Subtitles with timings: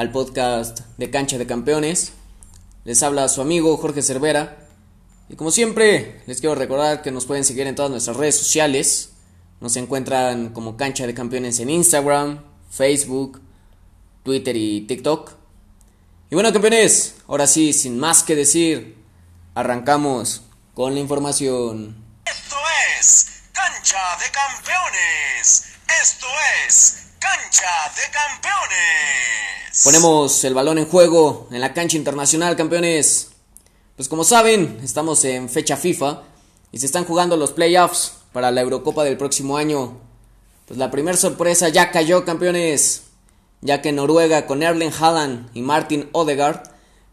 [0.00, 2.12] al podcast de Cancha de Campeones.
[2.84, 4.66] Les habla su amigo Jorge Cervera.
[5.28, 9.10] Y como siempre, les quiero recordar que nos pueden seguir en todas nuestras redes sociales.
[9.60, 13.42] Nos encuentran como Cancha de Campeones en Instagram, Facebook,
[14.22, 15.32] Twitter y TikTok.
[16.30, 18.96] Y bueno, campeones, ahora sí, sin más que decir,
[19.54, 20.40] arrancamos
[20.72, 21.94] con la información.
[22.24, 22.56] Esto
[22.98, 25.64] es Cancha de Campeones.
[26.02, 26.26] Esto
[26.66, 29.84] es Cancha de Campeones.
[29.84, 33.32] Ponemos el balón en juego en la cancha internacional, campeones.
[33.96, 36.22] Pues como saben, estamos en fecha FIFA
[36.72, 39.98] y se están jugando los playoffs para la Eurocopa del próximo año.
[40.66, 43.02] Pues la primera sorpresa ya cayó, campeones,
[43.60, 46.62] ya que Noruega con Erling Haaland y Martin Odegaard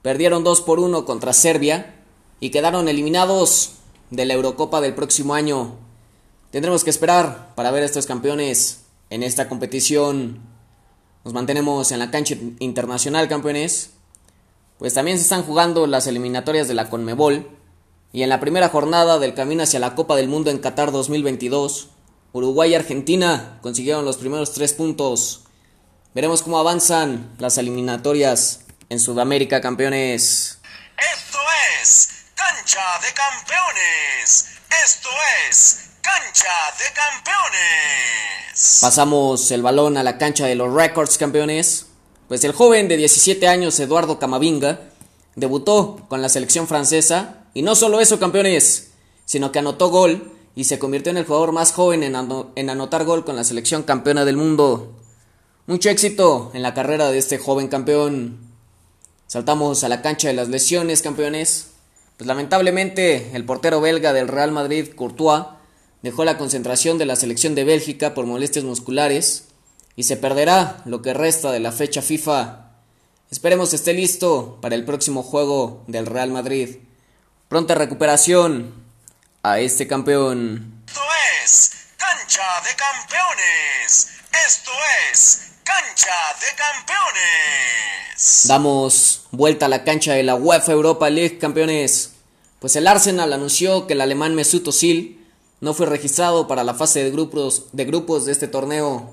[0.00, 1.94] perdieron 2 por 1 contra Serbia
[2.40, 3.72] y quedaron eliminados
[4.08, 5.76] de la Eurocopa del próximo año.
[6.52, 8.79] Tendremos que esperar para ver a estos campeones
[9.10, 10.40] en esta competición.
[11.24, 13.90] Nos mantenemos en la cancha internacional, campeones.
[14.78, 17.50] Pues también se están jugando las eliminatorias de la Conmebol.
[18.12, 21.90] Y en la primera jornada del camino hacia la Copa del Mundo en Qatar 2022,
[22.32, 25.42] Uruguay y Argentina consiguieron los primeros tres puntos.
[26.14, 30.58] Veremos cómo avanzan las eliminatorias en Sudamérica, campeones.
[30.96, 31.38] Esto
[31.80, 34.46] es Cancha de Campeones.
[34.84, 35.08] Esto
[35.48, 37.99] es Cancha de Campeones.
[38.52, 41.86] Pasamos el balón a la cancha de los Records, campeones.
[42.26, 44.90] Pues el joven de 17 años, Eduardo Camavinga,
[45.36, 47.44] debutó con la selección francesa.
[47.54, 48.90] Y no solo eso, campeones,
[49.24, 52.16] sino que anotó gol y se convirtió en el jugador más joven en,
[52.56, 54.96] en anotar gol con la selección campeona del mundo.
[55.66, 58.38] Mucho éxito en la carrera de este joven campeón.
[59.28, 61.68] Saltamos a la cancha de las lesiones, campeones.
[62.16, 65.44] Pues lamentablemente el portero belga del Real Madrid, Courtois,
[66.02, 69.44] dejó la concentración de la selección de Bélgica por molestias musculares
[69.96, 72.70] y se perderá lo que resta de la fecha FIFA.
[73.30, 76.78] Esperemos esté listo para el próximo juego del Real Madrid.
[77.48, 78.74] Pronta recuperación
[79.42, 80.82] a este campeón.
[80.86, 81.00] Esto
[81.44, 84.08] es Cancha de Campeones.
[84.46, 84.70] Esto
[85.12, 88.46] es Cancha de Campeones.
[88.48, 92.12] Damos vuelta a la cancha de la UEFA Europa League, campeones.
[92.58, 95.19] Pues el Arsenal anunció que el alemán Mesut Özil
[95.60, 99.10] no fue registrado para la fase de grupos, de grupos de este torneo.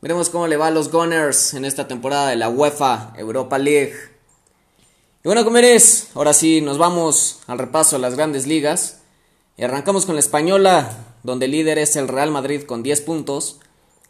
[0.00, 3.94] Veremos cómo le va a los Gunners en esta temporada de la UEFA Europa League.
[5.24, 9.00] Y bueno, comeres, ahora sí nos vamos al repaso de las grandes ligas.
[9.56, 13.58] Y arrancamos con la española, donde el líder es el Real Madrid con 10 puntos.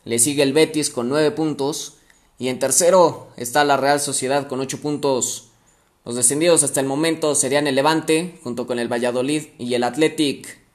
[0.05, 1.95] Le sigue el Betis con 9 puntos.
[2.39, 5.49] Y en tercero está la Real Sociedad con 8 puntos.
[6.05, 10.68] Los descendidos hasta el momento serían el Levante, junto con el Valladolid y el Athletic.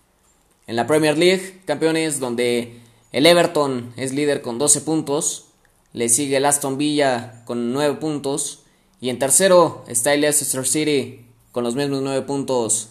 [0.66, 2.80] En la Premier League, campeones, donde
[3.12, 5.48] el Everton es líder con 12 puntos,
[5.92, 8.64] le sigue el Aston Villa con 9 puntos,
[9.02, 12.90] y en tercero está el Leicester City con los mismos 9 puntos.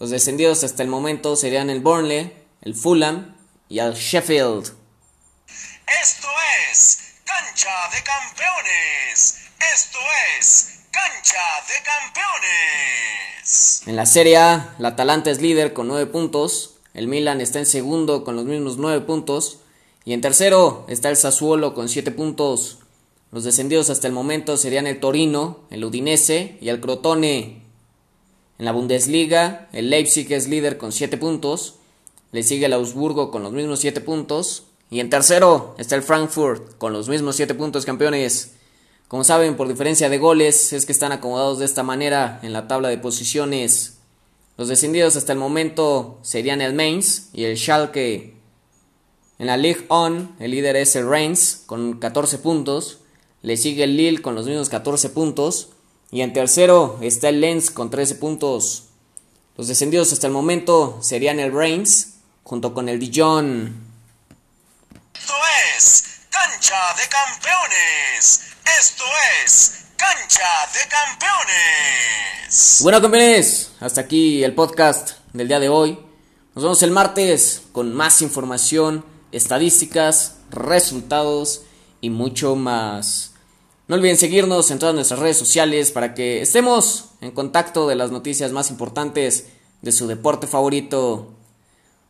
[0.00, 3.36] Los descendidos hasta el momento serían el Burnley, el Fulham
[3.68, 4.74] y el Sheffield.
[6.02, 6.28] Esto
[6.70, 9.38] es Cancha de Campeones.
[9.72, 9.98] Esto
[10.38, 11.38] es Cancha
[11.68, 13.82] de Campeones.
[13.86, 17.66] En la Serie A, la Atalanta es líder con 9 puntos, el Milan está en
[17.66, 19.58] segundo con los mismos 9 puntos.
[20.06, 22.78] Y en tercero está el Sassuolo con 7 puntos.
[23.32, 27.60] Los descendidos hasta el momento serían el Torino, el Udinese y el Crotone.
[28.58, 31.74] En la Bundesliga, el Leipzig es líder con 7 puntos.
[32.32, 34.64] Le sigue el Augsburgo con los mismos 7 puntos.
[34.90, 38.52] Y en tercero está el Frankfurt con los mismos 7 puntos campeones.
[39.06, 42.68] Como saben, por diferencia de goles, es que están acomodados de esta manera en la
[42.68, 43.95] tabla de posiciones.
[44.56, 48.34] Los descendidos hasta el momento serían el Mainz y el Schalke.
[49.38, 53.00] En la Ligue 1, el líder es el Reims con 14 puntos.
[53.42, 55.68] Le sigue el Lille con los mismos 14 puntos.
[56.10, 58.84] Y en tercero está el Lens con 13 puntos.
[59.56, 63.74] Los descendidos hasta el momento serían el Reims junto con el Dijon.
[65.14, 65.34] Esto
[65.76, 68.40] es Cancha de Campeones.
[68.78, 69.04] Esto
[69.44, 72.80] es Cancha de Campeones.
[72.82, 75.98] Bueno, campeones, hasta aquí el podcast del día de hoy.
[76.54, 81.62] Nos vemos el martes con más información, estadísticas, resultados
[82.00, 83.32] y mucho más.
[83.88, 88.10] No olviden seguirnos en todas nuestras redes sociales para que estemos en contacto de las
[88.10, 89.46] noticias más importantes
[89.82, 91.34] de su deporte favorito.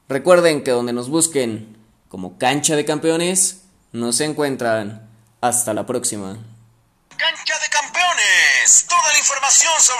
[0.08, 1.76] Recuerden que donde nos busquen
[2.08, 3.62] como cancha de campeones,
[3.92, 5.10] nos encuentran.
[5.40, 6.38] Hasta la próxima.
[7.16, 8.86] Cancha de Campeones.
[8.88, 9.95] Toda la información sobre